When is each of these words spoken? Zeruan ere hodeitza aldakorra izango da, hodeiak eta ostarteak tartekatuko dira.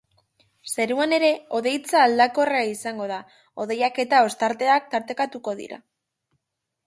Zeruan 0.75 1.11
ere 1.17 1.27
hodeitza 1.57 1.99
aldakorra 2.05 2.63
izango 2.69 3.05
da, 3.13 3.19
hodeiak 3.65 4.01
eta 4.05 4.21
ostarteak 4.29 4.87
tartekatuko 4.95 5.57
dira. 5.63 5.79